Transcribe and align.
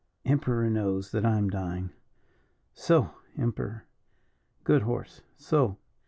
"Emperor 0.25 0.67
knows 0.67 1.11
that 1.11 1.23
I 1.27 1.37
am 1.37 1.47
dying. 1.51 1.91
Soh! 2.73 3.11
Emperor, 3.37 3.85
good 4.63 4.81
horse. 4.81 5.21
Soh! 5.37 5.77